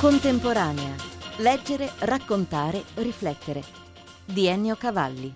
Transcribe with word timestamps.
Contemporanea. 0.00 0.94
Leggere, 1.38 1.90
raccontare, 2.02 2.84
riflettere. 2.94 3.64
Di 4.24 4.46
Ennio 4.46 4.76
Cavalli. 4.76 5.34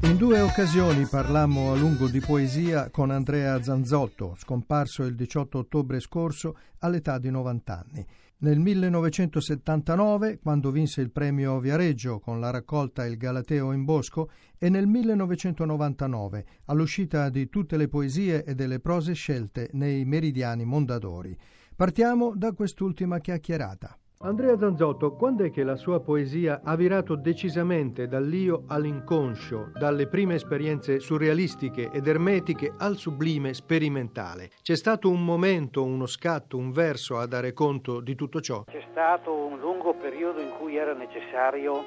In 0.00 0.16
due 0.16 0.40
occasioni 0.40 1.06
parlammo 1.06 1.72
a 1.72 1.76
lungo 1.76 2.08
di 2.08 2.20
poesia 2.20 2.88
con 2.88 3.10
Andrea 3.10 3.62
Zanzotto, 3.62 4.36
scomparso 4.38 5.04
il 5.04 5.14
18 5.14 5.58
ottobre 5.58 6.00
scorso 6.00 6.56
all'età 6.78 7.18
di 7.18 7.30
90 7.30 7.84
anni. 7.86 8.06
Nel 8.40 8.60
1979, 8.60 10.38
quando 10.38 10.70
vinse 10.70 11.00
il 11.00 11.10
premio 11.10 11.58
Viareggio 11.58 12.20
con 12.20 12.38
la 12.38 12.50
raccolta 12.50 13.04
Il 13.04 13.16
Galateo 13.16 13.72
in 13.72 13.84
Bosco, 13.84 14.30
e 14.56 14.68
nel 14.68 14.86
1999, 14.86 16.46
all'uscita 16.66 17.30
di 17.30 17.48
tutte 17.48 17.76
le 17.76 17.88
poesie 17.88 18.44
e 18.44 18.54
delle 18.54 18.78
prose 18.78 19.14
scelte 19.14 19.70
nei 19.72 20.04
Meridiani 20.04 20.64
Mondadori. 20.64 21.36
Partiamo 21.74 22.32
da 22.36 22.52
quest'ultima 22.52 23.18
chiacchierata. 23.18 23.98
Andrea 24.20 24.58
Zanzotto, 24.58 25.14
quando 25.14 25.44
è 25.44 25.50
che 25.52 25.62
la 25.62 25.76
sua 25.76 26.00
poesia 26.00 26.62
ha 26.64 26.74
virato 26.74 27.14
decisamente 27.14 28.08
dall'io 28.08 28.64
all'inconscio, 28.66 29.70
dalle 29.78 30.08
prime 30.08 30.34
esperienze 30.34 30.98
surrealistiche 30.98 31.90
ed 31.92 32.08
ermetiche 32.08 32.74
al 32.78 32.96
sublime 32.96 33.54
sperimentale? 33.54 34.50
C'è 34.60 34.74
stato 34.74 35.08
un 35.08 35.24
momento, 35.24 35.84
uno 35.84 36.06
scatto, 36.06 36.56
un 36.56 36.72
verso 36.72 37.16
a 37.16 37.28
dare 37.28 37.52
conto 37.52 38.00
di 38.00 38.16
tutto 38.16 38.40
ciò? 38.40 38.64
C'è 38.64 38.84
stato 38.90 39.32
un 39.32 39.60
lungo 39.60 39.94
periodo 39.94 40.40
in 40.40 40.50
cui 40.58 40.74
era 40.74 40.94
necessario, 40.94 41.80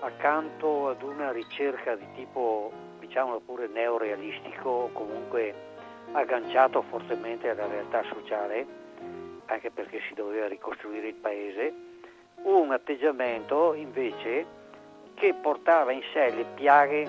accanto 0.00 0.88
ad 0.90 1.02
una 1.02 1.32
ricerca 1.32 1.96
di 1.96 2.06
tipo, 2.14 2.70
diciamolo 2.98 3.40
pure, 3.40 3.68
neorealistico, 3.68 4.90
comunque 4.92 5.54
agganciato 6.12 6.82
fortemente 6.90 7.48
alla 7.48 7.66
realtà 7.66 8.02
sociale, 8.12 8.79
anche 9.50 9.70
perché 9.70 10.00
si 10.08 10.14
doveva 10.14 10.46
ricostruire 10.46 11.08
il 11.08 11.14
paese, 11.14 11.72
un 12.42 12.72
atteggiamento 12.72 13.74
invece 13.74 14.58
che 15.14 15.34
portava 15.34 15.92
in 15.92 16.02
sé 16.12 16.30
le 16.30 16.44
piaghe 16.54 17.08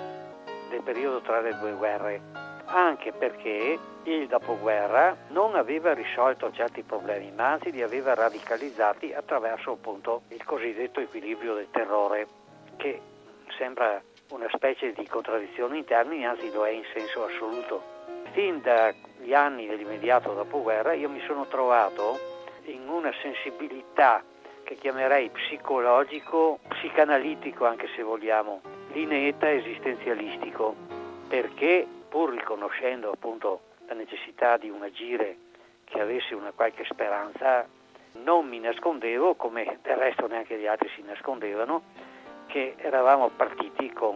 del 0.69 0.81
periodo 0.81 1.22
tra 1.22 1.39
le 1.39 1.56
due 1.59 1.73
guerre, 1.73 2.22
anche 2.66 3.12
perché 3.12 3.78
il 4.03 4.28
dopoguerra 4.28 5.16
non 5.30 5.56
aveva 5.56 5.94
risolto 5.94 6.52
certi 6.52 6.81
problemi, 6.81 7.31
ma 7.31 7.52
anzi 7.52 7.72
li 7.72 7.84
aveva 7.84 8.16
radicalizzati 8.16 9.14
attraverso 9.14 9.72
appunto 9.72 10.23
il 10.30 10.44
cosiddetto 10.44 11.00
equilibrio 11.00 11.53
del 11.53 11.67
terrore, 11.69 12.28
che 12.78 13.00
sembra 13.58 14.02
una 14.31 14.47
specie 14.52 14.94
di 14.94 15.06
contraddizione 15.08 15.78
in 15.78 15.86
termini, 15.86 16.25
anzi 16.25 16.52
lo 16.52 16.66
è 16.66 16.72
in 16.72 16.84
senso 16.94 17.25
assoluto. 17.25 18.00
Fin 18.31 18.62
dagli 18.62 19.34
anni 19.34 19.67
dell'immediato 19.67 20.34
dopoguerra 20.34 20.94
io 20.94 21.09
mi 21.09 21.22
sono 21.28 21.45
trovato 21.47 22.31
in 22.66 22.88
una 22.88 23.12
sensibilità 23.22 24.23
che 24.64 24.76
chiamerei 24.76 25.30
psicologico, 25.30 26.59
psicanalitico 26.70 27.66
anche 27.66 27.88
se 27.95 28.03
vogliamo, 28.03 28.62
lineetta 28.94 29.52
esistenzialistico, 29.52 30.76
perché 31.28 31.86
pur 32.09 32.31
riconoscendo 32.31 33.12
appunto 33.12 33.62
la 33.88 33.94
necessità 33.94 34.58
di 34.58 34.70
un 34.70 34.84
agire 34.84 35.38
che 35.86 36.00
avesse 36.00 36.36
una 36.36 36.52
qualche 36.52 36.86
speranza, 36.86 37.68
non 38.23 38.48
mi 38.48 38.59
nascondevo, 38.59 39.36
come 39.36 39.80
del 39.81 39.96
resto 39.96 40.28
neanche 40.28 40.58
gli 40.58 40.68
altri 40.68 40.90
si 40.96 41.02
nascondevano, 41.02 41.84
che 42.48 42.75
eravamo 42.78 43.30
partiti 43.30 43.91
con 43.91 44.16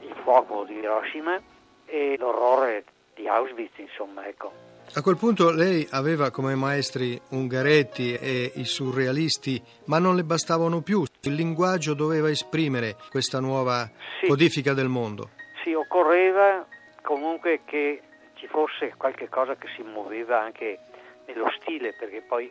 il 0.00 0.14
fuoco 0.22 0.64
di 0.64 0.74
Hiroshima 0.74 1.40
e 1.84 2.16
l'orrore 2.18 2.84
di 3.14 3.26
Auschwitz, 3.28 3.78
insomma, 3.78 4.26
ecco. 4.26 4.65
A 4.94 5.02
quel 5.02 5.16
punto 5.18 5.50
lei 5.50 5.86
aveva 5.90 6.30
come 6.30 6.54
maestri 6.54 7.20
Ungaretti 7.30 8.14
e 8.14 8.52
i 8.54 8.64
surrealisti, 8.64 9.62
ma 9.86 9.98
non 9.98 10.16
le 10.16 10.24
bastavano 10.24 10.80
più. 10.80 11.04
Il 11.22 11.34
linguaggio 11.34 11.92
doveva 11.92 12.30
esprimere 12.30 12.96
questa 13.10 13.38
nuova 13.40 13.90
sì. 14.20 14.26
codifica 14.26 14.72
del 14.72 14.88
mondo. 14.88 15.30
Sì, 15.62 15.74
occorreva 15.74 16.66
comunque 17.02 17.60
che 17.66 18.00
ci 18.34 18.46
fosse 18.46 18.94
qualche 18.96 19.28
cosa 19.28 19.56
che 19.56 19.68
si 19.76 19.82
muoveva 19.82 20.40
anche 20.40 20.78
nello 21.26 21.50
stile, 21.60 21.94
perché 21.98 22.22
poi 22.26 22.50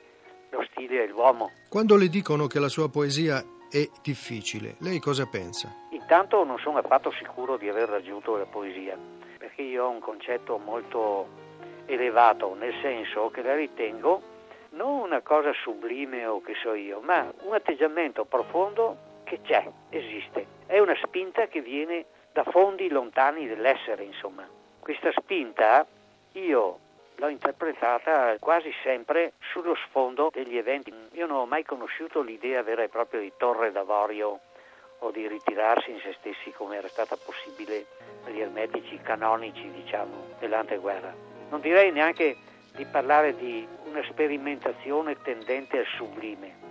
lo 0.51 0.63
stile 0.72 1.03
è 1.03 1.07
l'uomo. 1.07 1.50
Quando 1.69 1.95
le 1.95 2.09
dicono 2.09 2.45
che 2.45 2.59
la 2.59 2.69
sua 2.69 2.90
poesia 2.90 3.44
è 3.72 3.90
difficile, 4.03 4.75
lei 4.79 5.00
cosa 5.00 5.25
pensa? 5.25 5.74
Intanto 5.91 6.44
non 6.44 6.59
sono 6.59 6.78
affatto 6.78 7.12
sicuro 7.18 7.57
di 7.57 7.68
aver 7.68 7.90
raggiunto 7.90 8.38
la 8.38 8.45
poesia, 8.45 8.95
perché 9.38 9.63
io 9.63 9.85
ho 9.85 9.90
un 9.90 10.00
concetto 10.00 10.57
molto 10.57 11.44
elevato, 11.85 12.53
nel 12.56 12.73
senso 12.81 13.29
che 13.29 13.41
la 13.41 13.56
ritengo 13.56 14.34
non 14.72 15.00
una 15.00 15.22
cosa 15.22 15.53
sublime 15.53 16.25
o 16.25 16.41
che 16.41 16.53
so 16.62 16.73
io, 16.73 17.00
ma 17.01 17.31
un 17.41 17.53
atteggiamento 17.53 18.25
profondo 18.25 19.13
che 19.23 19.41
c'è, 19.41 19.66
esiste. 19.90 20.45
È 20.66 20.79
una 20.79 20.95
spinta 21.01 21.47
che 21.47 21.62
viene 21.62 22.06
da 22.34 22.44
fondi 22.44 22.90
lontani 22.90 23.47
dell'essere, 23.47 24.03
insomma. 24.03 24.47
Questa 24.79 25.12
spinta 25.13 25.85
io 26.34 26.79
l'ho 27.16 27.28
interpretata 27.29 28.35
quasi 28.40 28.72
sempre 28.84 29.34
sullo 29.51 29.75
sfondo 29.88 30.29
degli 30.34 30.57
eventi. 30.57 30.94
Io 31.13 31.25
non 31.25 31.38
ho 31.38 31.45
mai 31.45 31.63
conosciuto 31.63 32.22
l'idea 32.22 32.62
vera 32.62 32.84
e 32.84 32.90
propria 32.90 33.22
di 33.22 33.31
torre 33.38 33.72
d'avorio 33.72 34.40
o 35.00 35.12
di 35.12 35.28
ritirarsi 35.28 35.91
in 35.91 36.00
se 36.00 36.13
stessi 36.19 36.51
come 36.51 36.78
era 36.78 36.88
stata 36.90 37.16
possibile 37.16 37.85
agli 38.25 38.41
ermetici 38.41 39.00
canonici, 39.01 39.69
diciamo, 39.72 40.35
dell'anteguerra 40.40 41.34
non 41.50 41.61
direi 41.61 41.91
neanche 41.91 42.35
di 42.75 42.85
parlare 42.85 43.35
di 43.35 43.67
una 43.85 44.03
sperimentazione 44.03 45.16
tendente 45.22 45.79
al 45.79 45.85
sublime. 45.95 46.63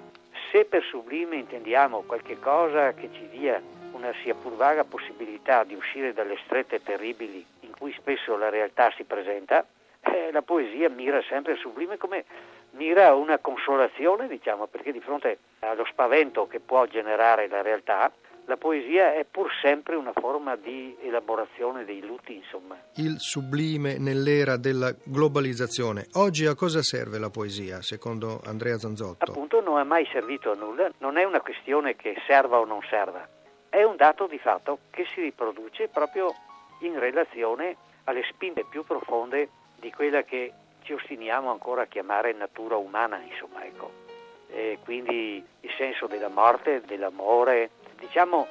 Se 0.51 0.65
per 0.65 0.83
sublime 0.83 1.37
intendiamo 1.37 2.03
qualche 2.03 2.39
cosa 2.39 2.93
che 2.93 3.09
ci 3.13 3.29
dia 3.31 3.61
una 3.93 4.13
sia 4.23 4.35
pur 4.35 4.55
vaga 4.55 4.85
possibilità 4.85 5.65
di 5.65 5.75
uscire 5.75 6.13
dalle 6.13 6.39
strette 6.45 6.83
terribili 6.83 7.45
in 7.61 7.71
cui 7.77 7.93
spesso 7.93 8.37
la 8.37 8.51
realtà 8.51 8.93
si 8.97 9.05
presenta, 9.05 9.65
eh, 10.01 10.31
la 10.33 10.43
poesia 10.43 10.89
mira 10.91 11.23
sempre 11.23 11.53
al 11.53 11.59
sublime 11.59 11.97
come 11.97 12.25
mira 12.73 13.09
a 13.09 13.15
una 13.15 13.39
consolazione, 13.39 14.29
diciamo, 14.29 14.67
perché 14.67 14.93
di 14.93 15.01
fronte 15.01 15.39
allo 15.61 15.85
spavento 15.87 16.47
che 16.47 16.61
può 16.61 16.85
generare 16.87 17.49
la 17.49 17.63
realtà, 17.63 18.13
la 18.47 18.57
poesia 18.57 19.15
è 19.15 19.25
pur 19.25 19.51
sempre 19.63 19.97
una 19.97 20.13
forma 20.13 20.57
di 20.57 20.97
elaborazione 21.01 21.85
dei 21.85 22.01
lutti, 22.05 22.35
insomma. 22.35 22.77
Il 22.97 23.17
sublime 23.19 23.99
nell'era 23.99 24.57
della 24.57 24.95
globalizzazione. 25.03 26.07
Oggi 26.15 26.47
a 26.47 26.55
cosa 26.55 26.83
serve 26.83 27.19
la 27.19 27.31
poesia, 27.31 27.81
secondo 27.81 28.41
Andrea 28.45 28.79
Zanzotto? 28.79 29.31
Appunto 29.31 29.61
non 29.61 29.79
è 29.79 29.85
mai 29.85 30.07
servito 30.13 30.51
a 30.51 30.55
nulla, 30.55 30.91
non 30.99 31.17
è 31.17 31.25
una 31.25 31.41
questione 31.41 31.97
che 31.97 32.15
serva 32.27 32.59
o 32.59 32.65
non 32.65 32.81
serva, 32.89 33.27
è 33.69 33.83
un 33.83 33.97
dato 33.97 34.27
di 34.27 34.39
fatto 34.39 34.79
che 34.91 35.07
si 35.15 35.21
riproduce 35.21 35.89
proprio 35.89 36.33
in 36.81 36.99
relazione 36.99 37.77
alle 38.05 38.23
spinte 38.31 38.65
più 38.69 38.85
profonde 38.85 39.49
di 39.81 39.91
quella 39.91 40.23
che 40.23 40.53
ci 40.83 40.93
ostiniamo 40.93 41.51
ancora 41.51 41.83
a 41.83 41.87
chiamare 41.87 42.33
natura 42.35 42.77
umana, 42.77 43.21
insomma, 43.23 43.65
ecco. 43.65 44.03
E 44.49 44.79
quindi 44.85 45.43
il 45.61 45.71
senso 45.77 46.07
della 46.07 46.29
morte, 46.29 46.83
dell'amore, 46.87 47.71
diciamo 47.99 48.47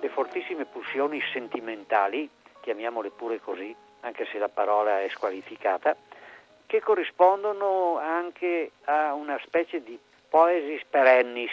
le 0.00 0.08
fortissime 0.08 0.64
pulsioni 0.64 1.20
sentimentali, 1.32 2.28
chiamiamole 2.60 3.10
pure 3.10 3.40
così, 3.40 3.74
anche 4.00 4.26
se 4.26 4.38
la 4.38 4.48
parola 4.48 5.00
è 5.00 5.08
squalificata, 5.08 5.96
che 6.66 6.80
corrispondono 6.80 7.98
anche 7.98 8.72
a 8.84 9.14
una 9.14 9.38
specie 9.44 9.82
di 9.82 9.98
poesis 10.28 10.82
perennis, 10.88 11.50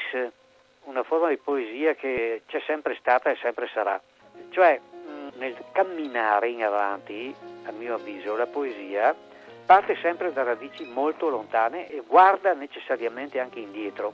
una 0.83 1.03
forma 1.03 1.29
di 1.29 1.37
poesia 1.37 1.95
che 1.95 2.43
c'è 2.45 2.61
sempre 2.65 2.95
stata 2.99 3.29
e 3.31 3.37
sempre 3.37 3.67
sarà. 3.73 3.99
Cioè, 4.49 4.79
nel 5.37 5.55
camminare 5.71 6.49
in 6.49 6.63
avanti, 6.63 7.33
a 7.63 7.71
mio 7.71 7.95
avviso, 7.95 8.35
la 8.35 8.47
poesia 8.47 9.15
parte 9.65 9.95
sempre 10.01 10.31
da 10.31 10.43
radici 10.43 10.85
molto 10.85 11.29
lontane 11.29 11.89
e 11.89 12.03
guarda 12.05 12.53
necessariamente 12.53 13.39
anche 13.39 13.59
indietro 13.59 14.13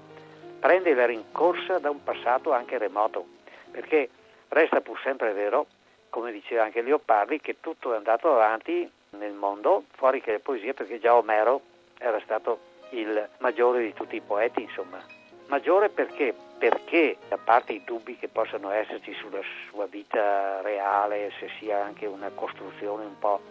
prende 0.61 0.93
la 0.93 1.07
rincorsa 1.07 1.79
da 1.79 1.89
un 1.89 2.03
passato 2.03 2.53
anche 2.53 2.77
remoto, 2.77 3.25
perché 3.71 4.09
resta 4.49 4.79
pur 4.79 4.99
sempre 5.01 5.33
vero, 5.33 5.65
come 6.09 6.31
diceva 6.31 6.63
anche 6.63 6.83
Leopardi, 6.83 7.41
che 7.41 7.57
tutto 7.59 7.93
è 7.93 7.97
andato 7.97 8.31
avanti 8.31 8.89
nel 9.17 9.33
mondo, 9.33 9.85
fuori 9.95 10.21
che 10.21 10.33
le 10.33 10.39
poesie, 10.39 10.75
perché 10.75 10.99
già 10.99 11.15
Omero 11.15 11.61
era 11.97 12.19
stato 12.23 12.59
il 12.91 13.27
maggiore 13.39 13.81
di 13.81 13.93
tutti 13.93 14.15
i 14.15 14.21
poeti, 14.21 14.61
insomma. 14.61 15.03
Maggiore 15.47 15.89
perché? 15.89 16.33
Perché, 16.59 17.17
a 17.29 17.37
parte 17.43 17.73
i 17.73 17.83
dubbi 17.83 18.15
che 18.17 18.27
possano 18.27 18.69
esserci 18.69 19.13
sulla 19.15 19.41
sua 19.69 19.87
vita 19.87 20.61
reale, 20.61 21.31
se 21.39 21.49
sia 21.59 21.83
anche 21.83 22.05
una 22.05 22.29
costruzione 22.35 23.03
un 23.03 23.17
po' 23.17 23.41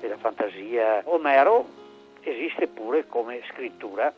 della 0.00 0.16
fantasia, 0.16 1.02
Omero 1.04 1.66
esiste 2.22 2.68
pure 2.68 3.06
come 3.06 3.42
scrittura 3.50 4.12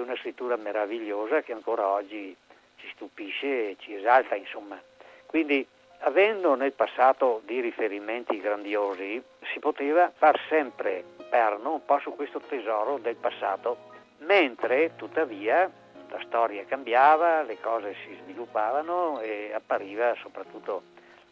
è 0.00 0.04
una 0.04 0.16
scrittura 0.16 0.56
meravigliosa 0.56 1.42
che 1.42 1.52
ancora 1.52 1.86
oggi 1.88 2.34
ci 2.76 2.88
stupisce 2.94 3.70
e 3.70 3.76
ci 3.78 3.94
esalta, 3.94 4.34
insomma. 4.34 4.80
Quindi 5.26 5.66
avendo 6.00 6.54
nel 6.54 6.72
passato 6.72 7.42
dei 7.44 7.60
riferimenti 7.60 8.40
grandiosi, 8.40 9.22
si 9.52 9.58
poteva 9.58 10.12
far 10.16 10.38
sempre 10.48 11.04
perno 11.28 11.74
un 11.74 11.84
po' 11.84 11.98
su 11.98 12.14
questo 12.14 12.40
tesoro 12.40 12.98
del 12.98 13.16
passato, 13.16 13.76
mentre 14.18 14.92
tuttavia 14.96 15.70
la 16.10 16.20
storia 16.24 16.64
cambiava, 16.64 17.42
le 17.42 17.58
cose 17.60 17.94
si 18.04 18.16
sviluppavano 18.22 19.20
e 19.20 19.52
appariva 19.52 20.14
soprattutto 20.14 20.82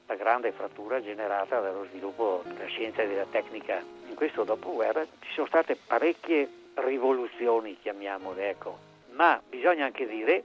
la 0.07 0.15
grande 0.17 0.53
frattura 0.53 1.01
generata 1.01 1.61
dallo 1.61 1.87
sviluppo 1.91 2.43
della 2.45 2.67
scienza 2.67 3.03
e 3.03 3.09
della 3.09 3.27
tecnica. 3.31 3.83
In 4.09 4.15
questo 4.15 4.45
dopoguerra 4.45 5.05
ci 5.05 5.33
sono 5.33 5.47
state 5.47 5.77
parecchie 5.77 6.65
rivoluzioni, 6.77 7.79
chiamiamole, 7.81 8.51
ecco. 8.51 8.79
ma 9.13 9.41
bisogna 9.49 9.87
anche 9.87 10.07
dire 10.07 10.45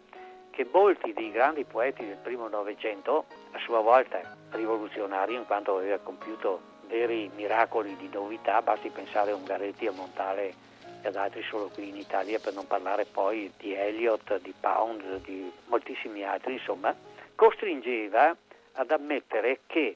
che 0.51 0.67
molti 0.71 1.13
dei 1.13 1.31
grandi 1.31 1.63
poeti 1.63 2.05
del 2.05 2.17
primo 2.17 2.47
Novecento, 2.47 3.25
a 3.51 3.59
sua 3.59 3.79
volta 3.79 4.37
rivoluzionari 4.51 5.33
in 5.33 5.45
quanto 5.45 5.77
aveva 5.77 5.97
compiuto 5.97 6.69
veri 6.87 7.29
miracoli 7.35 7.95
di 7.95 8.09
novità, 8.11 8.61
basti 8.61 8.89
pensare 8.89 9.31
a 9.31 9.35
Ungaretti, 9.35 9.87
a 9.87 9.91
Montale 9.91 10.53
e 11.01 11.07
ad 11.07 11.15
altri 11.15 11.41
solo 11.43 11.69
qui 11.73 11.89
in 11.89 11.95
Italia, 11.95 12.39
per 12.39 12.53
non 12.53 12.67
parlare 12.67 13.05
poi 13.05 13.51
di 13.57 13.73
Eliot, 13.73 14.39
di 14.41 14.53
Pound, 14.59 15.21
di 15.23 15.51
moltissimi 15.67 16.23
altri, 16.23 16.53
insomma, 16.53 16.93
costringeva 17.35 18.35
ad 18.73 18.91
ammettere 18.91 19.59
che 19.67 19.95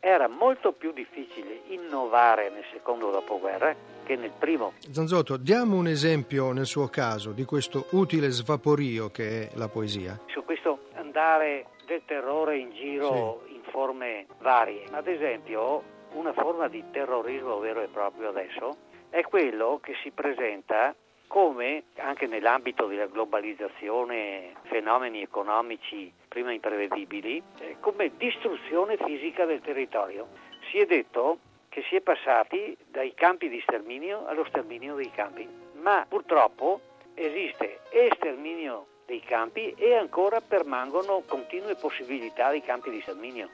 era 0.00 0.28
molto 0.28 0.72
più 0.72 0.92
difficile 0.92 1.62
innovare 1.68 2.50
nel 2.50 2.64
secondo 2.70 3.10
dopoguerra 3.10 3.74
che 4.04 4.16
nel 4.16 4.32
primo. 4.38 4.74
Zanzotto, 4.90 5.36
diamo 5.36 5.76
un 5.76 5.88
esempio 5.88 6.52
nel 6.52 6.66
suo 6.66 6.88
caso 6.88 7.32
di 7.32 7.44
questo 7.44 7.86
utile 7.90 8.28
svaporio 8.30 9.10
che 9.10 9.48
è 9.48 9.50
la 9.54 9.68
poesia. 9.68 10.20
Su 10.26 10.44
questo 10.44 10.78
andare 10.94 11.66
del 11.86 12.02
terrore 12.06 12.58
in 12.58 12.70
giro 12.72 13.42
sì. 13.46 13.54
in 13.54 13.62
forme 13.70 14.26
varie. 14.40 14.84
Ad 14.90 15.06
esempio, 15.06 15.82
una 16.12 16.32
forma 16.32 16.68
di 16.68 16.82
terrorismo 16.90 17.58
vero 17.58 17.82
e 17.82 17.88
proprio 17.88 18.28
adesso 18.28 18.76
è 19.10 19.22
quello 19.22 19.80
che 19.82 19.94
si 20.02 20.10
presenta 20.10 20.94
come 21.26 21.84
anche 21.96 22.26
nell'ambito 22.26 22.86
della 22.86 23.06
globalizzazione, 23.06 24.52
fenomeni 24.64 25.22
economici 25.22 26.12
prima 26.28 26.52
imprevedibili, 26.52 27.42
eh, 27.58 27.76
come 27.80 28.12
distruzione 28.16 28.96
fisica 28.96 29.44
del 29.44 29.60
territorio. 29.60 30.28
Si 30.70 30.78
è 30.78 30.86
detto 30.86 31.38
che 31.74 31.82
si 31.88 31.96
è 31.96 32.00
passati 32.00 32.76
dai 32.86 33.14
campi 33.14 33.48
di 33.48 33.60
sterminio 33.62 34.26
allo 34.26 34.44
sterminio 34.44 34.94
dei 34.94 35.10
campi, 35.10 35.44
ma 35.80 36.06
purtroppo 36.08 36.80
esiste 37.14 37.80
esterminio 37.90 38.86
dei 39.06 39.18
campi 39.18 39.74
e 39.76 39.96
ancora 39.96 40.40
permangono 40.40 41.24
continue 41.26 41.74
possibilità 41.74 42.52
di 42.52 42.60
campi 42.60 42.90
di 42.90 43.00
sterminio, 43.00 43.50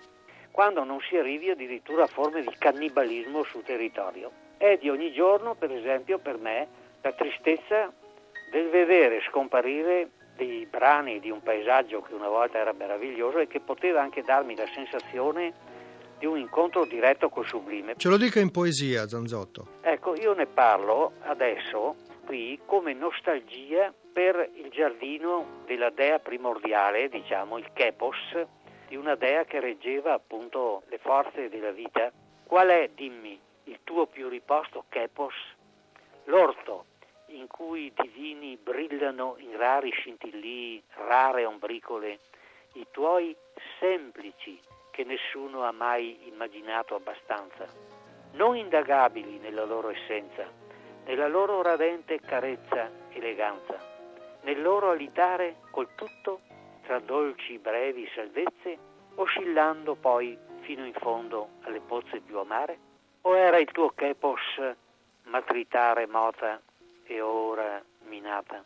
quando 0.50 0.84
non 0.84 1.00
si 1.00 1.17
arrivi 1.17 1.49
addirittura 1.49 2.02
a 2.02 2.08
forme 2.08 2.43
di 2.43 2.55
cannibalismo 2.58 3.43
sul 3.44 3.62
territorio. 3.62 4.31
È 4.58 4.76
di 4.76 4.90
ogni 4.90 5.12
giorno, 5.12 5.55
per 5.55 5.73
esempio, 5.73 6.19
per 6.19 6.37
me 6.37 6.69
la 7.00 7.12
tristezza 7.12 7.90
del 8.50 8.69
vedere 8.69 9.23
scomparire 9.31 10.11
dei 10.37 10.66
brani 10.66 11.20
di 11.20 11.31
un 11.31 11.43
paesaggio 11.43 12.02
che 12.02 12.12
una 12.12 12.28
volta 12.28 12.58
era 12.58 12.75
meraviglioso 12.75 13.38
e 13.38 13.46
che 13.46 13.61
poteva 13.61 14.02
anche 14.02 14.20
darmi 14.20 14.55
la 14.55 14.66
sensazione 14.75 15.69
di 16.20 16.26
un 16.26 16.37
incontro 16.37 16.84
diretto 16.84 17.31
col 17.31 17.46
sublime. 17.46 17.94
Ce 17.96 18.08
lo 18.08 18.19
dica 18.19 18.40
in 18.40 18.50
poesia, 18.50 19.08
Zanzotto. 19.08 19.78
Ecco, 19.81 20.14
io 20.14 20.34
ne 20.34 20.46
parlo 20.46 21.12
adesso 21.22 21.96
qui 22.26 22.61
come 22.67 22.93
nostalgia 22.93 23.93
per 24.12 24.50
il 24.55 24.69
giardino 24.69 25.62
della 25.64 25.88
dea 25.88 26.19
primordiale, 26.19 27.08
diciamo 27.08 27.56
il 27.56 27.70
Kepos, 27.72 28.46
di 28.87 28.96
una 28.96 29.14
dea 29.14 29.44
che 29.44 29.61
reggeva 29.61 30.12
appunto 30.12 30.82
le 30.88 30.99
forze 30.99 31.49
della 31.49 31.70
vita. 31.70 32.12
Qual 32.44 32.69
è, 32.69 32.90
dimmi, 32.94 33.40
il 33.64 33.78
tuo 33.82 34.05
più 34.06 34.28
riposto 34.28 34.84
Kepos? 34.90 35.34
L'orto 36.25 36.84
in 37.28 37.46
cui 37.46 37.90
divini 37.94 38.58
brillano 38.62 39.37
in 39.38 39.56
rari 39.56 39.90
scintillii, 39.90 40.82
rare 41.06 41.46
ombricole, 41.46 42.19
i 42.75 42.87
tuoi 42.90 43.34
semplici 43.78 44.61
che 44.90 45.04
nessuno 45.04 45.64
ha 45.64 45.72
mai 45.72 46.28
immaginato 46.28 46.94
abbastanza, 46.94 47.66
non 48.32 48.56
indagabili 48.56 49.38
nella 49.38 49.64
loro 49.64 49.90
essenza, 49.90 50.46
nella 51.04 51.28
loro 51.28 51.62
radente 51.62 52.20
carezza, 52.20 52.90
eleganza, 53.10 53.78
nel 54.42 54.60
loro 54.60 54.90
alitare 54.90 55.56
col 55.70 55.88
tutto 55.94 56.40
tra 56.82 56.98
dolci 56.98 57.58
brevi 57.58 58.08
salvezze, 58.14 58.78
oscillando 59.16 59.94
poi 59.94 60.37
fino 60.60 60.84
in 60.84 60.94
fondo 60.94 61.50
alle 61.62 61.81
pozze 61.81 62.20
più 62.20 62.38
amare? 62.38 62.78
O 63.22 63.37
era 63.37 63.58
il 63.58 63.70
tuo 63.70 63.90
chepos 63.90 64.40
matrità 65.25 65.92
remota 65.92 66.60
e 67.04 67.20
ora 67.20 67.82
minata? 68.06 68.64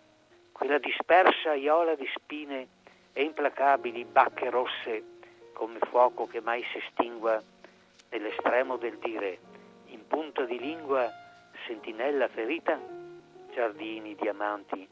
Quella 0.52 0.78
dispersa 0.78 1.50
aiola 1.50 1.94
di 1.96 2.08
spine 2.14 2.68
e 3.12 3.22
implacabili 3.24 4.04
bacche 4.04 4.50
rosse 4.50 5.02
come 5.54 5.78
fuoco 5.88 6.26
che 6.26 6.40
mai 6.40 6.62
si 6.70 6.78
estingua 6.78 7.42
nell'estremo 8.10 8.76
del 8.76 8.98
dire, 8.98 9.38
in 9.86 10.06
punta 10.06 10.44
di 10.44 10.58
lingua, 10.58 11.10
sentinella 11.66 12.28
ferita, 12.28 12.78
giardini 13.52 14.14
diamanti, 14.14 14.86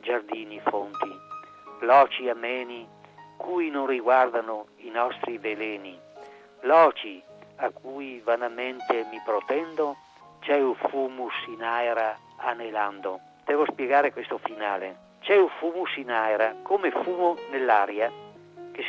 giardini 0.00 0.60
fonti, 0.60 1.10
loci 1.80 2.28
ameni, 2.28 2.86
cui 3.36 3.70
non 3.70 3.86
riguardano 3.86 4.66
i 4.78 4.90
nostri 4.90 5.38
veleni, 5.38 5.98
loci 6.60 7.22
a 7.56 7.70
cui 7.70 8.20
vanamente 8.20 9.06
mi 9.10 9.20
protendo, 9.24 9.96
c'è 10.40 10.60
un 10.60 10.74
fumus 10.74 11.34
in 11.46 11.62
aera 11.62 12.18
anelando. 12.36 13.20
Devo 13.44 13.64
spiegare 13.66 14.12
questo 14.12 14.38
finale. 14.38 15.10
C'è 15.20 15.36
un 15.36 15.48
fumus 15.58 15.96
in 15.96 16.10
aera, 16.10 16.56
come 16.62 16.90
fumo 16.90 17.36
nell'aria, 17.50 18.10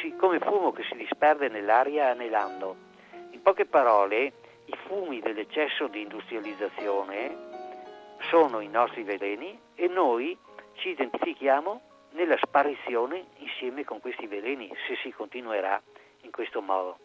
si, 0.01 0.15
come 0.15 0.39
fumo 0.39 0.71
che 0.71 0.83
si 0.83 0.95
disperde 0.95 1.49
nell'aria 1.49 2.09
anelando. 2.09 2.75
In 3.31 3.41
poche 3.41 3.65
parole, 3.65 4.31
i 4.65 4.75
fumi 4.87 5.19
dell'eccesso 5.19 5.87
di 5.87 6.01
industrializzazione 6.01 7.35
sono 8.29 8.61
i 8.61 8.67
nostri 8.67 9.03
veleni 9.03 9.59
e 9.75 9.87
noi 9.87 10.37
ci 10.75 10.89
identifichiamo 10.89 11.81
nella 12.11 12.37
sparizione 12.37 13.25
insieme 13.37 13.83
con 13.83 13.99
questi 13.99 14.27
veleni 14.27 14.71
se 14.87 14.95
si 14.97 15.11
continuerà 15.11 15.81
in 16.21 16.31
questo 16.31 16.61
modo. 16.61 16.99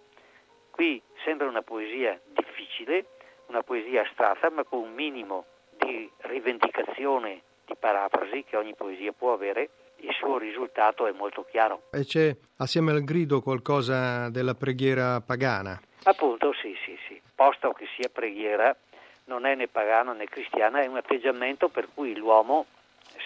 Qui 0.70 1.02
sembra 1.25 1.49
una 1.49 1.62
poesia 1.62 2.20
difficile, 2.26 3.06
una 3.47 3.62
poesia 3.62 4.02
astratta, 4.02 4.50
ma 4.50 4.64
con 4.64 4.80
un 4.80 4.92
minimo 4.92 5.47
di 5.76 6.08
rivendicazione, 6.18 7.42
di 7.64 7.75
parafrasi 7.75 8.44
che 8.44 8.56
ogni 8.56 8.75
poesia 8.75 9.12
può 9.12 9.32
avere, 9.32 9.70
il 10.00 10.14
suo 10.19 10.38
risultato 10.38 11.07
è 11.07 11.12
molto 11.12 11.47
chiaro. 11.50 11.88
E 11.90 12.05
c'è 12.05 12.35
assieme 12.57 12.93
al 12.93 13.05
grido 13.05 13.40
qualcosa 13.40 14.28
della 14.31 14.55
preghiera 14.55 15.21
pagana? 15.21 15.81
Appunto, 16.05 16.52
sì, 16.52 16.76
sì, 16.85 16.97
sì. 17.07 17.21
Posto 17.35 17.73
che 17.73 17.87
sia 17.97 18.09
preghiera, 18.09 18.75
non 19.25 19.47
è 19.47 19.55
né 19.55 19.69
pagana 19.69 20.12
né 20.12 20.26
cristiana, 20.26 20.83
è 20.83 20.87
un 20.87 20.97
atteggiamento 20.97 21.69
per 21.69 21.88
cui 21.93 22.17
l'uomo 22.17 22.67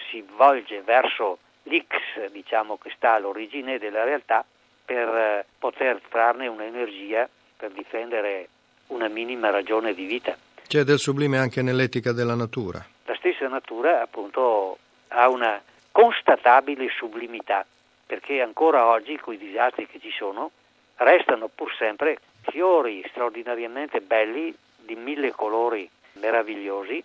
si 0.09 0.23
volge 0.35 0.81
verso 0.81 1.39
l'X, 1.63 2.31
diciamo, 2.31 2.77
che 2.77 2.91
sta 2.95 3.13
all'origine 3.13 3.77
della 3.77 4.03
realtà, 4.03 4.45
per 4.85 5.07
eh, 5.07 5.45
poter 5.57 6.01
trarne 6.09 6.47
un'energia 6.47 7.29
per 7.55 7.71
difendere 7.71 8.49
una 8.87 9.07
minima 9.07 9.49
ragione 9.49 9.93
di 9.93 10.05
vita. 10.05 10.35
C'è 10.67 10.83
del 10.83 10.99
sublime 10.99 11.37
anche 11.37 11.61
nell'etica 11.61 12.11
della 12.11 12.35
natura. 12.35 12.85
La 13.05 13.15
stessa 13.15 13.47
natura, 13.47 14.01
appunto, 14.01 14.77
ha 15.09 15.29
una 15.29 15.61
constatabile 15.93 16.89
sublimità, 16.89 17.63
perché 18.05 18.41
ancora 18.41 18.87
oggi, 18.87 19.15
con 19.17 19.35
i 19.35 19.37
disastri 19.37 19.87
che 19.87 19.99
ci 19.99 20.11
sono, 20.11 20.51
restano 20.95 21.47
pur 21.47 21.71
sempre 21.75 22.17
fiori 22.41 23.05
straordinariamente 23.09 24.01
belli 24.01 24.53
di 24.75 24.95
mille 24.95 25.31
colori 25.31 25.89
meravigliosi, 26.13 27.01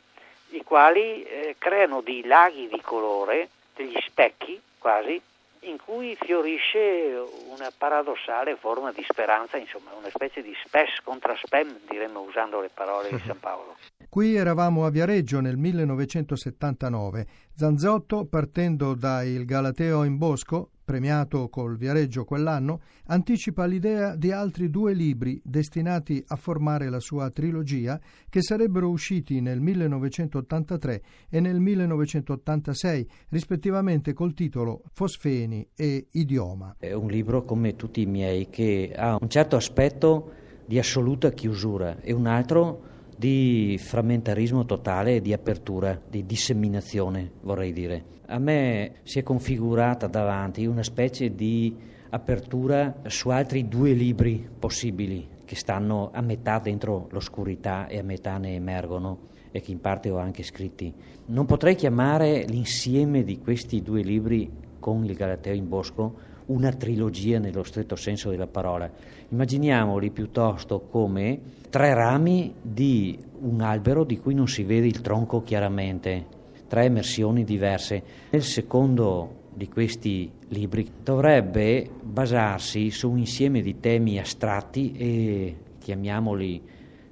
i 0.50 0.64
quali 0.64 1.22
eh, 1.22 1.56
creano 1.58 2.00
dei 2.00 2.24
laghi 2.24 2.66
di 2.68 2.80
colore, 2.80 3.50
degli 3.74 3.98
specchi 4.00 4.60
quasi, 4.78 5.20
in 5.60 5.78
cui 5.84 6.16
fiorisce 6.16 7.22
una 7.48 7.70
paradossale 7.76 8.56
forma 8.56 8.90
di 8.92 9.04
speranza, 9.06 9.58
insomma 9.58 9.92
una 9.92 10.08
specie 10.08 10.40
di 10.40 10.56
spes 10.64 11.00
contra 11.02 11.36
spem, 11.36 11.80
diremmo 11.88 12.20
usando 12.20 12.60
le 12.60 12.70
parole 12.72 13.10
di 13.10 13.20
San 13.26 13.38
Paolo. 13.38 13.76
Qui 14.10 14.36
eravamo 14.36 14.86
a 14.86 14.90
Viareggio 14.90 15.40
nel 15.40 15.58
1979. 15.58 17.26
Zanzotto, 17.54 18.24
partendo 18.24 18.94
da 18.94 19.22
Il 19.22 19.44
Galateo 19.44 20.02
in 20.04 20.16
Bosco, 20.16 20.70
premiato 20.82 21.50
col 21.50 21.76
Viareggio 21.76 22.24
quell'anno, 22.24 22.80
anticipa 23.08 23.66
l'idea 23.66 24.16
di 24.16 24.32
altri 24.32 24.70
due 24.70 24.94
libri 24.94 25.38
destinati 25.44 26.24
a 26.28 26.36
formare 26.36 26.88
la 26.88 27.00
sua 27.00 27.28
trilogia 27.28 28.00
che 28.30 28.40
sarebbero 28.40 28.88
usciti 28.88 29.42
nel 29.42 29.60
1983 29.60 31.02
e 31.28 31.40
nel 31.40 31.60
1986, 31.60 33.06
rispettivamente 33.28 34.14
col 34.14 34.32
titolo 34.32 34.84
Fosfeni 34.90 35.68
e 35.76 36.06
Idioma. 36.12 36.76
È 36.78 36.94
un 36.94 37.08
libro 37.08 37.44
come 37.44 37.76
tutti 37.76 38.00
i 38.00 38.06
miei 38.06 38.48
che 38.48 38.90
ha 38.96 39.18
un 39.20 39.28
certo 39.28 39.56
aspetto 39.56 40.32
di 40.64 40.78
assoluta 40.78 41.30
chiusura 41.30 42.00
e 42.00 42.14
un 42.14 42.26
altro 42.26 42.96
di 43.18 43.76
frammentarismo 43.82 44.64
totale 44.64 45.16
e 45.16 45.20
di 45.20 45.32
apertura, 45.32 46.00
di 46.08 46.24
disseminazione, 46.24 47.32
vorrei 47.40 47.72
dire. 47.72 48.16
A 48.26 48.38
me 48.38 49.00
si 49.02 49.18
è 49.18 49.24
configurata 49.24 50.06
davanti 50.06 50.66
una 50.66 50.84
specie 50.84 51.34
di 51.34 51.74
apertura 52.10 53.00
su 53.06 53.30
altri 53.30 53.66
due 53.66 53.92
libri 53.92 54.48
possibili 54.58 55.26
che 55.44 55.56
stanno 55.56 56.10
a 56.12 56.20
metà 56.20 56.60
dentro 56.60 57.08
l'oscurità 57.10 57.88
e 57.88 57.98
a 57.98 58.04
metà 58.04 58.38
ne 58.38 58.54
emergono 58.54 59.26
e 59.50 59.60
che 59.62 59.72
in 59.72 59.80
parte 59.80 60.10
ho 60.10 60.18
anche 60.18 60.44
scritti. 60.44 60.92
Non 61.26 61.46
potrei 61.46 61.74
chiamare 61.74 62.44
l'insieme 62.44 63.24
di 63.24 63.38
questi 63.40 63.82
due 63.82 64.02
libri 64.02 64.48
con 64.78 65.04
il 65.04 65.14
Galateo 65.14 65.54
in 65.54 65.68
Bosco 65.68 66.36
una 66.48 66.72
trilogia 66.72 67.38
nello 67.38 67.62
stretto 67.62 67.96
senso 67.96 68.30
della 68.30 68.46
parola. 68.46 68.90
Immaginiamoli 69.28 70.10
piuttosto 70.10 70.80
come 70.80 71.40
tre 71.70 71.94
rami 71.94 72.54
di 72.60 73.18
un 73.40 73.60
albero 73.60 74.04
di 74.04 74.18
cui 74.18 74.34
non 74.34 74.48
si 74.48 74.62
vede 74.62 74.86
il 74.86 75.00
tronco 75.00 75.42
chiaramente, 75.42 76.26
tre 76.66 76.84
emersioni 76.84 77.44
diverse. 77.44 78.02
Nel 78.30 78.42
secondo 78.42 79.46
di 79.52 79.68
questi 79.68 80.30
libri 80.48 80.88
dovrebbe 81.02 81.88
basarsi 82.02 82.90
su 82.90 83.10
un 83.10 83.18
insieme 83.18 83.60
di 83.60 83.80
temi 83.80 84.18
astratti 84.18 84.92
e 84.92 85.56
chiamiamoli 85.78 86.62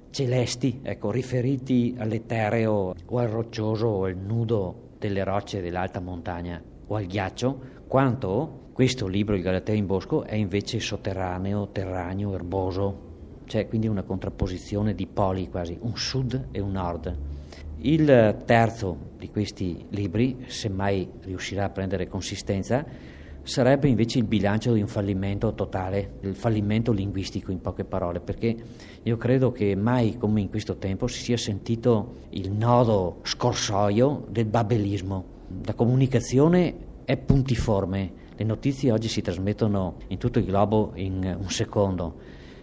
celesti, 0.09 0.79
ecco, 0.81 1.11
riferiti 1.11 1.93
all'etereo 1.97 2.95
o 3.05 3.17
al 3.17 3.27
roccioso 3.27 3.87
o 3.87 4.03
al 4.05 4.15
nudo 4.15 4.85
delle 4.97 5.23
rocce 5.23 5.61
dell'alta 5.61 5.99
montagna 5.99 6.59
o 6.87 6.95
al 6.95 7.05
ghiaccio, 7.05 7.59
quanto 7.87 8.65
questo 8.73 9.07
libro, 9.07 9.35
Il 9.35 9.41
Galateo 9.41 9.75
in 9.75 9.85
Bosco, 9.85 10.23
è 10.23 10.35
invece 10.35 10.79
sotterraneo, 10.79 11.69
terraneo, 11.69 12.33
erboso, 12.33 13.05
c'è 13.45 13.67
quindi 13.67 13.87
una 13.87 14.03
contrapposizione 14.03 14.93
di 14.93 15.07
poli 15.07 15.49
quasi, 15.49 15.77
un 15.81 15.97
sud 15.97 16.49
e 16.51 16.59
un 16.59 16.71
nord. 16.71 17.17
Il 17.79 18.43
terzo 18.45 18.97
di 19.17 19.29
questi 19.29 19.85
libri, 19.89 20.45
se 20.47 20.69
mai 20.69 21.09
riuscirà 21.21 21.65
a 21.65 21.69
prendere 21.69 22.07
consistenza, 22.07 22.85
sarebbe 23.43 23.87
invece 23.87 24.17
il 24.19 24.25
bilancio 24.25 24.73
di 24.73 24.81
un 24.81 24.87
fallimento 24.87 25.53
totale, 25.53 26.17
il 26.21 26.35
fallimento 26.35 26.91
linguistico 26.91 27.51
in 27.51 27.61
poche 27.61 27.85
parole, 27.85 28.19
perché 28.19 28.55
io 29.01 29.17
credo 29.17 29.51
che 29.51 29.75
mai 29.75 30.17
come 30.17 30.41
in 30.41 30.49
questo 30.49 30.75
tempo 30.77 31.07
si 31.07 31.21
sia 31.21 31.37
sentito 31.37 32.15
il 32.31 32.51
nodo 32.51 33.19
scorsoio 33.23 34.25
del 34.29 34.45
babelismo. 34.45 35.36
La 35.63 35.73
comunicazione 35.73 36.75
è 37.05 37.15
puntiforme, 37.15 38.11
le 38.35 38.43
notizie 38.43 38.91
oggi 38.91 39.07
si 39.07 39.21
trasmettono 39.21 39.95
in 40.07 40.17
tutto 40.17 40.39
il 40.39 40.45
globo 40.45 40.91
in 40.95 41.37
un 41.39 41.49
secondo. 41.49 42.15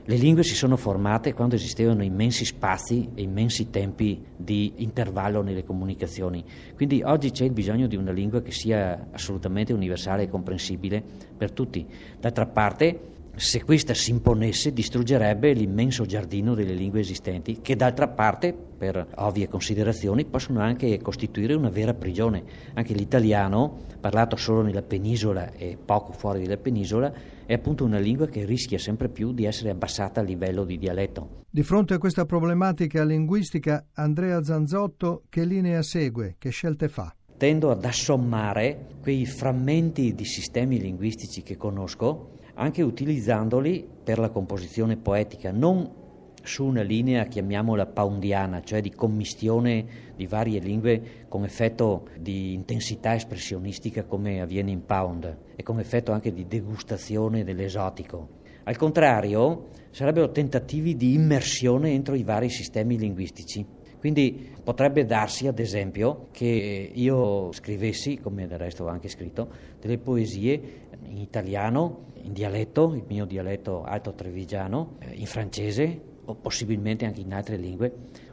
Le 0.05 0.17
lingue 0.17 0.43
si 0.43 0.55
sono 0.55 0.77
formate 0.77 1.33
quando 1.33 1.55
esistevano 1.55 2.05
immensi 2.05 2.45
spazi 2.45 3.09
e 3.15 3.23
immensi 3.23 3.71
tempi 3.71 4.23
di 4.37 4.75
intervallo 4.77 5.41
nelle 5.41 5.65
comunicazioni. 5.65 6.45
Quindi 6.77 7.03
oggi 7.03 7.31
c'è 7.31 7.45
il 7.45 7.53
bisogno 7.53 7.87
di 7.87 7.97
una 7.97 8.13
lingua 8.13 8.43
che 8.43 8.51
sia 8.51 9.09
assolutamente 9.13 9.73
universale 9.73 10.25
e 10.25 10.29
comprensibile 10.29 11.03
per 11.37 11.53
tutti. 11.53 11.87
D'altra 12.21 12.45
parte, 12.45 13.01
se 13.35 13.65
questa 13.65 13.95
si 13.95 14.11
imponesse 14.11 14.73
distruggerebbe 14.73 15.53
l'immenso 15.55 16.05
giardino 16.05 16.55
delle 16.55 16.75
lingue 16.75 17.01
esistenti 17.01 17.61
che 17.63 17.75
d'altra 17.75 18.09
parte, 18.09 18.55
per 18.85 19.07
ovvie 19.17 19.49
considerazioni, 19.49 20.27
possono 20.27 20.61
anche 20.61 21.01
costituire 21.01 21.55
una 21.55 21.71
vera 21.71 21.95
prigione. 21.95 22.45
Anche 22.75 22.93
l'italiano, 22.93 23.81
parlato 23.99 24.37
solo 24.37 24.61
nella 24.61 24.83
penisola 24.83 25.53
e 25.53 25.79
poco 25.83 26.13
fuori 26.13 26.43
dalla 26.43 26.59
penisola, 26.59 27.11
è 27.47 27.55
appunto 27.55 27.85
una 27.85 27.99
lingua 27.99 28.27
che 28.27 28.45
rischia 28.45 28.77
sempre 28.79 29.09
più 29.09 29.33
di 29.33 29.47
essere 29.47 29.71
abbassata 29.71 30.21
a 30.21 30.23
livello 30.23 30.65
di 30.65 30.77
dialetto. 30.77 31.45
Di 31.49 31.63
fronte 31.63 31.95
a 31.95 31.99
questa 31.99 32.27
problematica 32.27 33.05
linguistica, 33.05 33.87
Andrea 33.95 34.43
Zanzotto 34.43 35.23
che 35.31 35.47
linea 35.47 35.81
segue, 35.81 36.37
che 36.39 36.51
scelte 36.51 36.89
fa? 36.89 37.15
Tendo 37.39 37.71
ad 37.71 37.85
assommare 37.85 38.87
quei 39.01 39.25
frammenti 39.25 40.15
di 40.15 40.25
sistemi 40.27 40.79
linguistici 40.79 41.43
che 41.43 41.57
conosco 41.57 42.33
anche 42.55 42.83
utilizzandoli 42.83 43.89
per 44.05 44.19
la 44.19 44.29
composizione 44.29 44.97
poetica, 44.97 45.51
non 45.51 46.03
su 46.45 46.65
una 46.65 46.83
linea, 46.83 47.25
chiamiamola 47.25 47.87
poundiana, 47.87 48.63
cioè 48.63 48.81
di 48.81 48.91
commistione 48.91 50.13
di 50.15 50.27
varie 50.27 50.61
lingue 50.61 51.25
con 51.29 51.43
effetto 51.43 52.09
di 52.19 52.53
intensità 52.53 53.15
espressionistica 53.15 54.05
come 54.05 54.41
avviene 54.41 54.71
in 54.71 54.85
Pound 54.85 55.39
e 55.57 55.63
con 55.63 55.81
effetto 55.81 56.13
anche 56.13 56.33
di 56.33 56.47
degustazione 56.47 57.45
dell'esotico. 57.45 58.43
Al 58.65 58.77
contrario, 58.77 59.69
sarebbero 59.91 60.31
tentativi 60.31 60.97
di 60.97 61.15
immersione 61.15 61.93
entro 61.93 62.15
i 62.15 62.23
vari 62.23 62.49
sistemi 62.49 62.99
linguistici. 62.99 63.65
Quindi 63.99 64.51
potrebbe 64.63 65.07
darsi, 65.07 65.47
ad 65.47 65.59
esempio, 65.59 66.29
che 66.31 66.91
io 66.93 67.51
scrivessi, 67.53 68.19
come 68.19 68.47
del 68.47 68.59
resto 68.59 68.85
ho 68.85 68.89
anche 68.89 69.09
scritto, 69.09 69.49
delle 69.81 69.97
poesie 69.97 70.61
in 71.09 71.17
italiano, 71.17 72.13
in 72.23 72.33
dialetto, 72.33 72.93
il 72.95 73.05
mio 73.09 73.25
dialetto 73.25 73.83
alto 73.83 74.13
trevigiano, 74.13 74.97
eh, 74.99 75.15
in 75.15 75.27
francese 75.27 76.13
o 76.25 76.35
possibilmente 76.35 77.05
anche 77.05 77.21
in 77.21 77.33
altre 77.33 77.57
lingue, 77.57 77.93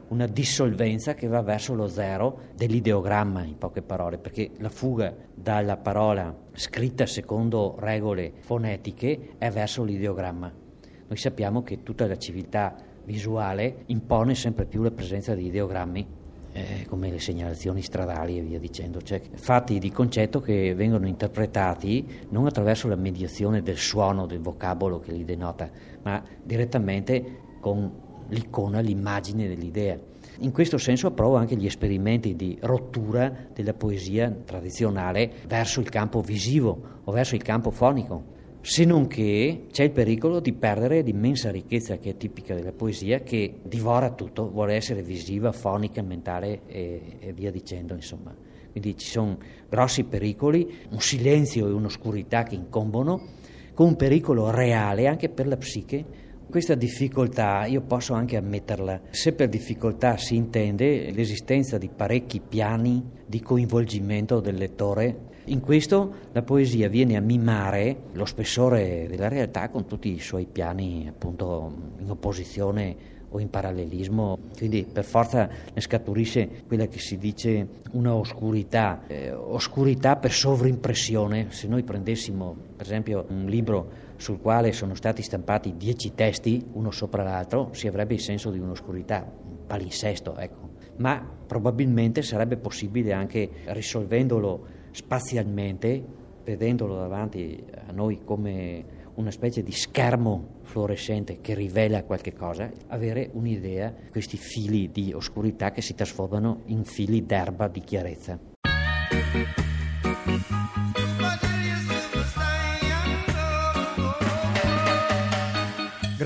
una 0.10 0.28
dissolvenza 0.28 1.14
che 1.14 1.28
va 1.28 1.42
verso 1.42 1.74
lo 1.74 1.88
zero 1.88 2.50
dell'ideogramma, 2.56 3.44
in 3.44 3.58
poche 3.58 3.82
parole, 3.82 4.18
perché 4.18 4.52
la 4.58 4.70
fuga 4.70 5.16
dalla 5.34 5.78
parola 5.78 6.36
scritta 6.54 7.06
secondo 7.06 7.76
regole 7.80 8.34
fonetiche 8.40 9.36
è 9.38 9.50
verso 9.50 9.84
l'ideogramma. 9.84 10.52
Noi 11.08 11.18
sappiamo 11.18 11.64
che 11.64 11.84
tutta 11.84 12.08
la 12.08 12.18
civiltà 12.18 12.76
visuale 13.04 13.84
impone 13.88 14.36
sempre 14.36 14.66
più 14.66 14.84
la 14.84 14.92
presenza 14.92 15.34
di 15.34 15.48
ideogrammi 15.48 16.20
eh, 16.54 16.86
come 16.88 17.10
le 17.10 17.20
segnalazioni 17.20 17.82
stradali 17.82 18.38
e 18.38 18.42
via 18.42 18.60
dicendo, 18.60 19.02
cioè 19.02 19.22
fatti 19.34 19.80
di 19.80 19.92
concetto 19.92 20.42
che 20.42 20.74
vengono 20.76 21.08
interpretati 21.08 22.26
non 22.30 22.46
attraverso 22.46 22.88
la 22.88 22.96
mediazione 22.96 23.62
del 23.62 23.78
suono, 23.78 24.26
del 24.26 24.42
vocabolo 24.42 25.00
che 25.00 25.14
li 25.14 25.24
denota, 25.24 25.70
ma 26.04 26.22
direttamente 26.44 27.50
con 27.62 27.90
l'icona, 28.28 28.82
l'immagine 28.82 29.48
dell'idea. 29.48 29.98
In 30.40 30.52
questo 30.52 30.78
senso 30.78 31.08
approvo 31.08 31.38
anche 31.38 31.56
gli 31.56 31.66
esperimenti 31.66 32.36
di 32.36 32.58
rottura 32.60 33.32
della 33.54 33.74
poesia 33.74 34.30
tradizionale 34.30 35.32
verso 35.48 35.80
il 35.80 35.90
campo 35.90 36.20
visivo 36.20 37.00
o 37.06 37.12
verso 37.14 37.36
il 37.36 37.44
campo 37.44 37.72
fonico 37.72 38.40
se 38.64 38.86
non 38.86 39.08
che 39.08 39.66
c'è 39.72 39.86
il 39.86 39.92
pericolo 39.92 40.40
di 40.40 40.54
perdere 40.54 41.02
l'immensa 41.02 41.50
ricchezza 41.50 41.98
che 41.98 42.12
è 42.12 42.18
tipica 42.18 42.54
della 42.54 42.72
poesia, 42.72 43.22
che 43.22 43.56
divora 43.64 44.12
tutto, 44.12 44.52
vuole 44.52 44.76
essere 44.76 45.02
visiva, 45.02 45.52
fonica, 45.52 46.04
mentale 46.04 46.62
e, 46.68 47.18
e 47.20 47.34
via 47.34 47.50
dicendo, 47.50 47.96
insomma. 47.96 48.36
Quindi 48.70 48.96
ci 48.98 49.08
sono 49.08 49.40
grossi 49.68 50.04
pericoli, 50.04 50.86
un 50.92 51.00
silenzio 51.00 51.68
e 51.68 51.72
un'oscurità 51.72 52.44
che 52.44 52.54
incombono, 52.54 53.30
con 53.74 53.88
un 53.88 53.96
pericolo 53.96 54.52
reale 54.52 55.08
anche 55.08 55.30
per 55.30 55.48
la 55.48 55.58
psiche. 55.58 56.06
Questa 56.52 56.76
difficoltà 56.76 57.66
io 57.66 57.80
posso 57.80 58.14
anche 58.14 58.36
ammetterla, 58.36 59.04
se 59.10 59.32
per 59.32 59.48
difficoltà 59.48 60.18
si 60.18 60.36
intende 60.36 61.10
l'esistenza 61.12 61.78
di 61.78 61.90
parecchi 61.90 62.42
piani 62.42 63.02
di 63.26 63.40
coinvolgimento 63.42 64.42
del 64.42 64.56
lettore 64.56 65.30
in 65.46 65.62
questo 65.62 66.14
la 66.34 66.44
poesia 66.44 66.90
viene 66.90 67.16
a 67.16 67.22
mimare 67.22 68.10
lo 68.12 68.26
spessore 68.26 69.08
della 69.10 69.30
realtà 69.30 69.70
con 69.70 69.88
tutti 69.88 70.12
i 70.12 70.20
suoi 70.20 70.46
piani 70.46 71.08
appunto 71.08 71.94
in 71.98 72.10
opposizione 72.10 73.20
o 73.30 73.40
in 73.40 73.50
parallelismo, 73.50 74.38
quindi 74.58 74.86
per 74.92 75.06
forza 75.06 75.48
ne 75.74 75.82
scaturisce 75.82 76.64
quella 76.68 76.88
che 76.88 77.00
si 77.00 77.18
dice 77.18 77.66
una 77.94 78.14
oscurità, 78.14 79.08
eh, 79.08 79.32
oscurità 79.32 80.18
per 80.18 80.32
sovrimpressione. 80.32 81.48
Se 81.50 81.68
noi 81.68 81.84
prendessimo 81.84 82.56
per 82.76 82.86
esempio 82.86 83.26
un 83.30 83.46
libro 83.46 84.10
sul 84.22 84.40
quale 84.40 84.72
sono 84.72 84.94
stati 84.94 85.24
stampati 85.24 85.76
dieci 85.76 86.14
testi, 86.14 86.64
uno 86.74 86.92
sopra 86.92 87.24
l'altro, 87.24 87.70
si 87.74 87.88
avrebbe 87.88 88.14
il 88.14 88.20
senso 88.20 88.52
di 88.52 88.60
un'oscurità, 88.60 89.26
un 89.26 89.66
palinsesto, 89.66 90.38
ecco. 90.38 90.70
Ma 90.98 91.28
probabilmente 91.48 92.22
sarebbe 92.22 92.58
possibile 92.58 93.14
anche 93.14 93.50
risolvendolo 93.66 94.68
spazialmente, 94.92 96.06
vedendolo 96.44 96.98
davanti 96.98 97.64
a 97.88 97.92
noi 97.92 98.22
come 98.24 99.00
una 99.16 99.32
specie 99.32 99.64
di 99.64 99.72
schermo 99.72 100.60
fluorescente 100.62 101.42
che 101.42 101.56
rivela 101.56 102.04
qualche 102.04 102.34
cosa, 102.34 102.70
avere 102.90 103.32
un'idea, 103.34 103.92
questi 104.12 104.38
fili 104.38 104.92
di 104.92 105.14
oscurità 105.14 105.72
che 105.72 105.82
si 105.82 105.96
trasformano 105.96 106.62
in 106.66 106.84
fili 106.84 107.26
d'erba 107.26 107.68
di 107.68 107.82
chiarezza. 107.82 108.40